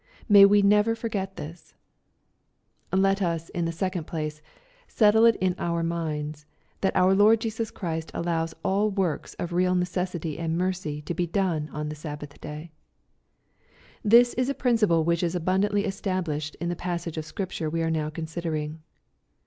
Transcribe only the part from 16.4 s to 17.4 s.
in the passage of